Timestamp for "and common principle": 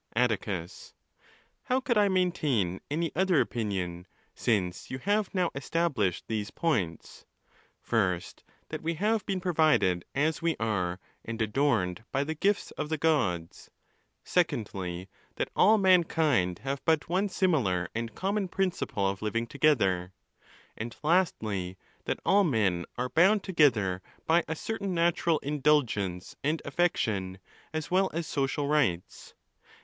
17.93-19.07